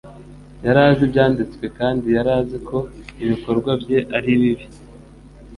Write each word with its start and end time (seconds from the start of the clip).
Yari 0.65 0.79
azi 0.87 1.01
Ibyanditswe 1.07 1.65
kandi 1.79 2.07
yari 2.17 2.31
azi 2.39 2.57
ko 2.67 2.77
ibikorwa 3.23 3.71
bye 3.81 3.99
ari 4.17 4.31
bibi. 4.41 4.65